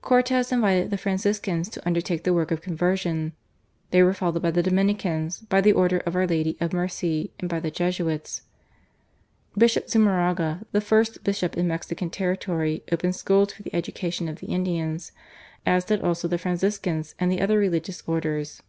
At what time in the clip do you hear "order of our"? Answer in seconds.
5.74-6.26